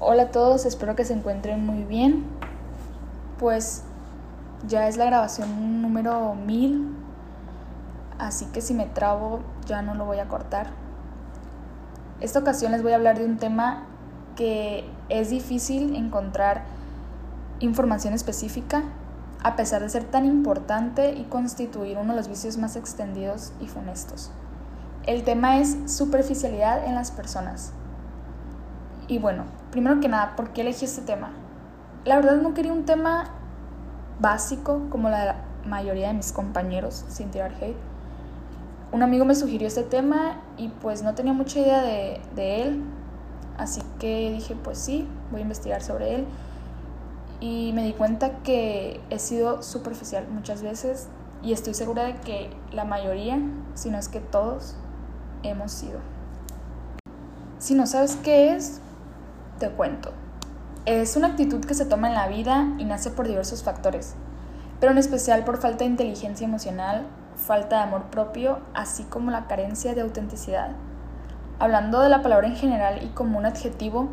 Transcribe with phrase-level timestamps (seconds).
[0.00, 2.24] Hola a todos, espero que se encuentren muy bien.
[3.36, 3.82] Pues
[4.68, 6.94] ya es la grabación número 1000,
[8.20, 10.68] así que si me trabo ya no lo voy a cortar.
[12.20, 13.86] Esta ocasión les voy a hablar de un tema
[14.36, 16.62] que es difícil encontrar
[17.58, 18.84] información específica,
[19.42, 23.66] a pesar de ser tan importante y constituir uno de los vicios más extendidos y
[23.66, 24.30] funestos.
[25.06, 27.72] El tema es superficialidad en las personas.
[29.08, 31.30] Y bueno, primero que nada, ¿por qué elegí este tema?
[32.04, 33.30] La verdad no quería un tema
[34.20, 37.76] básico como la mayoría de mis compañeros, sin tirar hate.
[38.92, 42.82] Un amigo me sugirió este tema y pues no tenía mucha idea de, de él,
[43.56, 46.26] así que dije pues sí, voy a investigar sobre él.
[47.40, 51.08] Y me di cuenta que he sido superficial muchas veces
[51.42, 53.40] y estoy segura de que la mayoría,
[53.74, 54.74] si no es que todos,
[55.42, 56.00] hemos sido.
[57.58, 58.80] Si no sabes qué es,
[59.58, 60.12] te cuento.
[60.86, 64.14] Es una actitud que se toma en la vida y nace por diversos factores,
[64.80, 67.06] pero en especial por falta de inteligencia emocional,
[67.36, 70.70] falta de amor propio, así como la carencia de autenticidad.
[71.58, 74.08] Hablando de la palabra en general y como un adjetivo,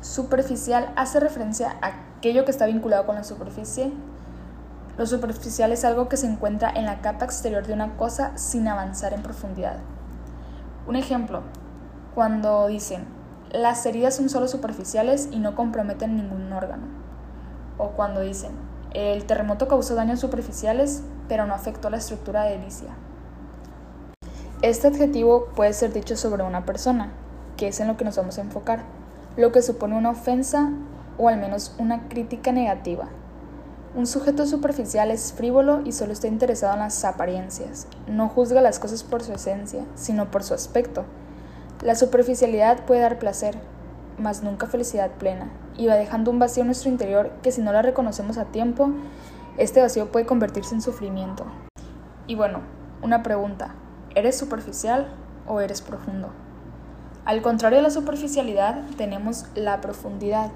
[0.00, 1.86] superficial hace referencia a
[2.18, 3.92] aquello que está vinculado con la superficie.
[4.96, 8.68] Lo superficial es algo que se encuentra en la capa exterior de una cosa sin
[8.68, 9.78] avanzar en profundidad.
[10.86, 11.42] Un ejemplo,
[12.14, 13.15] cuando dicen,
[13.56, 16.86] las heridas son solo superficiales y no comprometen ningún órgano.
[17.78, 18.52] O cuando dicen,
[18.92, 22.90] el terremoto causó daños superficiales, pero no afectó la estructura de edilicia.
[24.62, 27.12] Este adjetivo puede ser dicho sobre una persona,
[27.56, 28.84] que es en lo que nos vamos a enfocar,
[29.36, 30.70] lo que supone una ofensa
[31.18, 33.08] o al menos una crítica negativa.
[33.94, 37.86] Un sujeto superficial es frívolo y solo está interesado en las apariencias.
[38.06, 41.06] No juzga las cosas por su esencia, sino por su aspecto
[41.82, 43.58] la superficialidad puede dar placer,
[44.18, 47.72] mas nunca felicidad plena, y va dejando un vacío en nuestro interior que si no
[47.72, 48.90] la reconocemos a tiempo,
[49.58, 51.44] este vacío puede convertirse en sufrimiento.
[52.26, 52.60] Y bueno,
[53.02, 53.74] una pregunta,
[54.14, 55.08] ¿eres superficial
[55.46, 56.30] o eres profundo?
[57.26, 60.50] Al contrario de la superficialidad, tenemos la profundidad.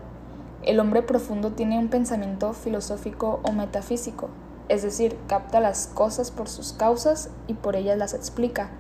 [0.62, 4.31] El hombre profundo tiene un pensamiento filosófico o metafísico,
[4.69, 8.70] es decir, capta las cosas por sus causas y por ellas las explica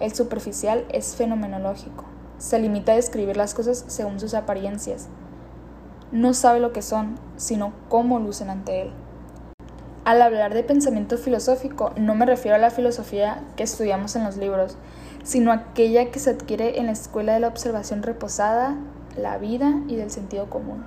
[0.00, 2.04] el superficial es fenomenológico.
[2.38, 5.08] Se limita a describir las cosas según sus apariencias.
[6.10, 8.92] No sabe lo que son, sino cómo lucen ante él.
[10.04, 14.38] Al hablar de pensamiento filosófico, no me refiero a la filosofía que estudiamos en los
[14.38, 14.76] libros,
[15.22, 18.78] sino aquella que se adquiere en la escuela de la observación reposada,
[19.16, 20.84] la vida y del sentido común.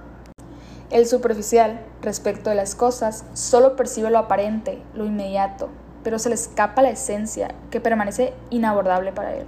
[0.89, 5.69] El superficial, respecto de las cosas, solo percibe lo aparente, lo inmediato,
[6.03, 9.45] pero se le escapa la esencia que permanece inabordable para él.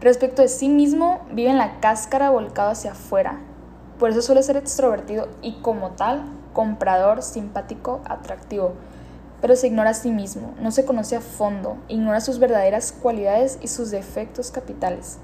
[0.00, 3.38] Respecto de sí mismo, vive en la cáscara volcado hacia afuera.
[3.98, 6.22] Por eso suele ser extrovertido y como tal,
[6.54, 8.72] comprador, simpático, atractivo.
[9.42, 13.58] Pero se ignora a sí mismo, no se conoce a fondo, ignora sus verdaderas cualidades
[13.60, 15.18] y sus defectos capitales.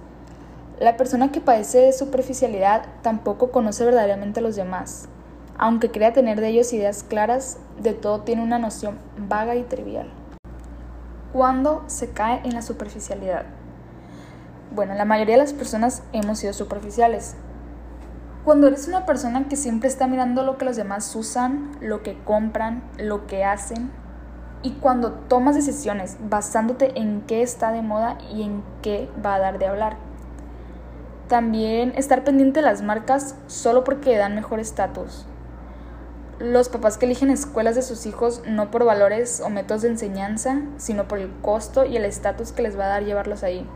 [0.78, 5.08] La persona que padece de superficialidad tampoco conoce verdaderamente a los demás.
[5.56, 10.10] Aunque crea tener de ellos ideas claras, de todo tiene una noción vaga y trivial
[11.36, 13.44] cuando se cae en la superficialidad.
[14.74, 17.34] Bueno, la mayoría de las personas hemos sido superficiales.
[18.42, 22.18] Cuando eres una persona que siempre está mirando lo que los demás usan, lo que
[22.24, 23.90] compran, lo que hacen,
[24.62, 29.38] y cuando tomas decisiones basándote en qué está de moda y en qué va a
[29.38, 29.98] dar de hablar.
[31.28, 35.26] También estar pendiente de las marcas solo porque dan mejor estatus,
[36.38, 40.60] los papás que eligen escuelas de sus hijos no por valores o métodos de enseñanza,
[40.76, 43.66] sino por el costo y el estatus que les va a dar llevarlos ahí.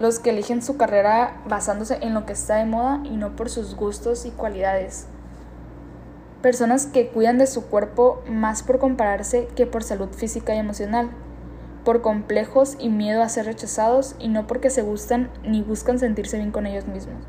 [0.00, 3.50] Los que eligen su carrera basándose en lo que está de moda y no por
[3.50, 5.06] sus gustos y cualidades.
[6.40, 11.10] Personas que cuidan de su cuerpo más por compararse que por salud física y emocional,
[11.84, 16.38] por complejos y miedo a ser rechazados y no porque se gustan ni buscan sentirse
[16.38, 17.22] bien con ellos mismos.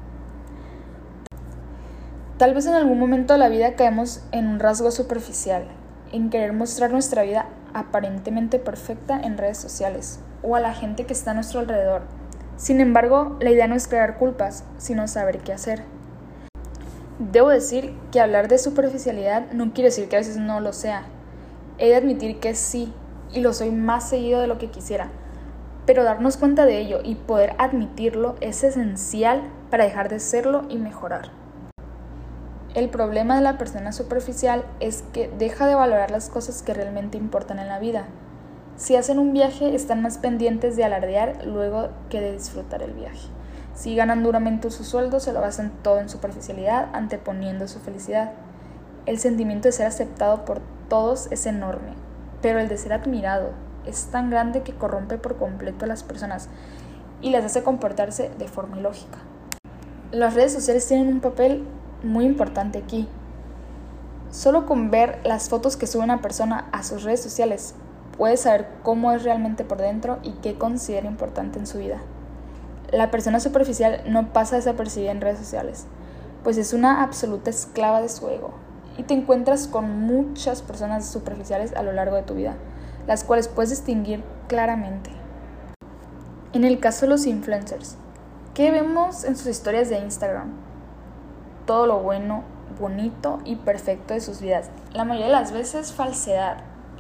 [2.37, 5.63] Tal vez en algún momento de la vida caemos en un rasgo superficial,
[6.11, 11.13] en querer mostrar nuestra vida aparentemente perfecta en redes sociales o a la gente que
[11.13, 12.01] está a nuestro alrededor.
[12.57, 15.83] Sin embargo, la idea no es crear culpas, sino saber qué hacer.
[17.19, 21.03] Debo decir que hablar de superficialidad no quiere decir que a veces no lo sea.
[21.77, 22.93] He de admitir que sí,
[23.31, 25.07] y lo soy más seguido de lo que quisiera.
[25.85, 30.77] Pero darnos cuenta de ello y poder admitirlo es esencial para dejar de serlo y
[30.77, 31.44] mejorar.
[32.75, 37.17] El problema de la persona superficial es que deja de valorar las cosas que realmente
[37.17, 38.07] importan en la vida.
[38.75, 43.29] Si hacen un viaje, están más pendientes de alardear luego que de disfrutar el viaje.
[43.75, 48.33] Si ganan duramente su sueldo, se lo basan todo en superficialidad, anteponiendo su felicidad.
[49.05, 51.93] El sentimiento de ser aceptado por todos es enorme,
[52.41, 53.51] pero el de ser admirado
[53.85, 56.49] es tan grande que corrompe por completo a las personas
[57.21, 59.19] y las hace comportarse de forma ilógica.
[60.11, 61.65] Las redes sociales tienen un papel
[62.03, 63.07] muy importante aquí.
[64.31, 67.75] Solo con ver las fotos que sube una persona a sus redes sociales,
[68.17, 72.01] puedes saber cómo es realmente por dentro y qué considera importante en su vida.
[72.91, 75.85] La persona superficial no pasa desapercibida en redes sociales,
[76.43, 78.53] pues es una absoluta esclava de su ego.
[78.97, 82.55] Y te encuentras con muchas personas superficiales a lo largo de tu vida,
[83.07, 85.09] las cuales puedes distinguir claramente.
[86.53, 87.97] En el caso de los influencers,
[88.53, 90.64] ¿qué vemos en sus historias de Instagram?
[91.65, 92.43] Todo lo bueno,
[92.79, 94.69] bonito y perfecto de sus vidas.
[94.93, 96.57] La mayoría de las veces falsedad.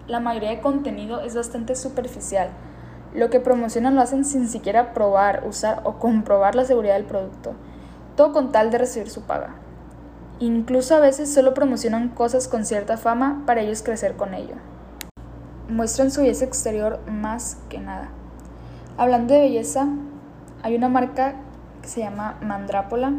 [0.07, 2.49] La mayoría de contenido es bastante superficial.
[3.13, 7.53] Lo que promocionan lo hacen sin siquiera probar, usar o comprobar la seguridad del producto.
[8.15, 9.55] Todo con tal de recibir su paga.
[10.39, 14.55] Incluso a veces solo promocionan cosas con cierta fama para ellos crecer con ello.
[15.69, 18.09] Muestran su belleza exterior más que nada.
[18.97, 19.87] Hablando de belleza,
[20.61, 21.35] hay una marca
[21.81, 23.13] que se llama Mandrápola.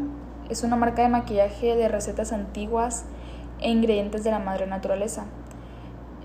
[0.49, 3.03] Es una marca de maquillaje de recetas antiguas
[3.59, 5.25] e ingredientes de la madre naturaleza.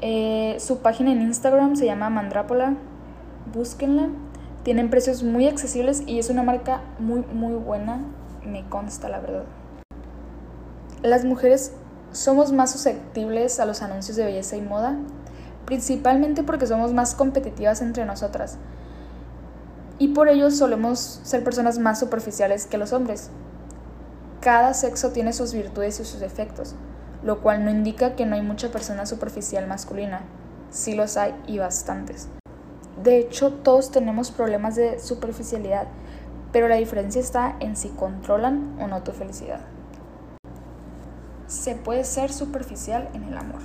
[0.00, 2.74] Eh, su página en Instagram se llama Mandrápola.
[3.52, 4.08] Búsquenla.
[4.62, 8.00] Tienen precios muy accesibles y es una marca muy, muy buena.
[8.44, 9.44] Me consta, la verdad.
[11.02, 11.72] Las mujeres
[12.12, 14.98] somos más susceptibles a los anuncios de belleza y moda,
[15.64, 18.58] principalmente porque somos más competitivas entre nosotras.
[19.98, 23.30] Y por ello solemos ser personas más superficiales que los hombres.
[24.42, 26.74] Cada sexo tiene sus virtudes y sus defectos,
[27.22, 30.20] lo cual no indica que no hay mucha persona superficial masculina.
[30.68, 32.28] Sí los hay y bastantes.
[33.02, 35.86] De hecho, todos tenemos problemas de superficialidad,
[36.52, 39.60] pero la diferencia está en si controlan o no tu felicidad
[41.52, 43.60] se puede ser superficial en el amor.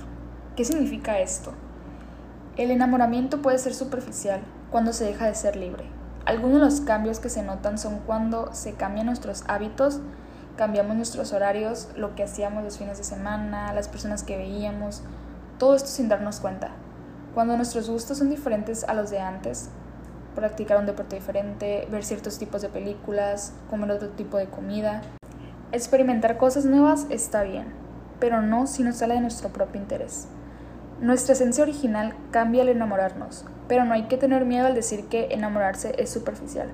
[0.56, 1.52] ¿Qué significa esto?
[2.56, 5.84] El enamoramiento puede ser superficial cuando se deja de ser libre.
[6.26, 10.00] Algunos de los cambios que se notan son cuando se cambian nuestros hábitos,
[10.58, 15.02] cambiamos nuestros horarios, lo que hacíamos los fines de semana, las personas que veíamos,
[15.58, 16.72] todo esto sin darnos cuenta.
[17.32, 19.70] Cuando nuestros gustos son diferentes a los de antes,
[20.34, 25.00] practicar un deporte diferente, ver ciertos tipos de películas, comer otro tipo de comida,
[25.70, 27.66] Experimentar cosas nuevas está bien,
[28.20, 30.26] pero no si no sale de nuestro propio interés.
[30.98, 35.28] Nuestra esencia original cambia al enamorarnos, pero no hay que tener miedo al decir que
[35.30, 36.70] enamorarse es superficial.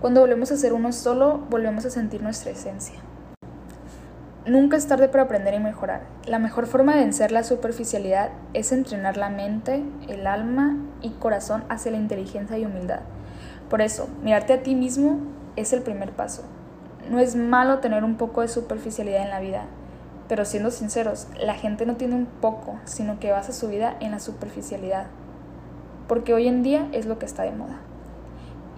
[0.00, 3.00] Cuando volvemos a ser uno solo, volvemos a sentir nuestra esencia.
[4.46, 6.02] Nunca es tarde para aprender y mejorar.
[6.24, 11.64] La mejor forma de vencer la superficialidad es entrenar la mente, el alma y corazón
[11.68, 13.00] hacia la inteligencia y humildad.
[13.68, 15.18] Por eso, mirarte a ti mismo
[15.56, 16.44] es el primer paso.
[17.10, 19.64] No es malo tener un poco de superficialidad en la vida,
[20.28, 24.12] pero siendo sinceros, la gente no tiene un poco, sino que basa su vida en
[24.12, 25.06] la superficialidad,
[26.06, 27.80] porque hoy en día es lo que está de moda.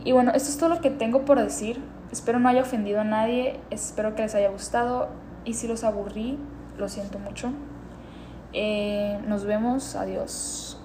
[0.02, 1.78] Y bueno, esto es todo lo que tengo por decir.
[2.10, 6.38] Espero no haya ofendido a nadie, espero que les haya gustado y si los aburrí,
[6.76, 7.50] lo siento mucho.
[8.52, 10.78] Eh, nos vemos, adiós.